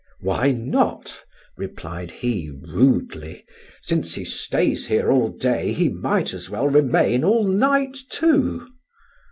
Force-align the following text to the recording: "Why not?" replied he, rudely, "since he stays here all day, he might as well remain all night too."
"Why 0.19 0.51
not?" 0.51 1.23
replied 1.57 2.09
he, 2.09 2.49
rudely, 2.49 3.45
"since 3.83 4.15
he 4.15 4.25
stays 4.25 4.87
here 4.87 5.11
all 5.11 5.29
day, 5.29 5.73
he 5.73 5.89
might 5.89 6.33
as 6.33 6.49
well 6.49 6.67
remain 6.67 7.23
all 7.23 7.47
night 7.47 7.95
too." 8.09 8.67